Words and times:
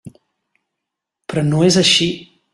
Però 1.33 1.45
no 1.53 1.63
és 1.69 1.79
així. 1.85 2.11